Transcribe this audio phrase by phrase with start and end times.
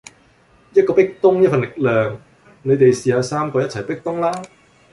[0.73, 2.19] 一個壁咚一份力量，
[2.63, 4.31] 你哋試吓三個一齊壁咚啦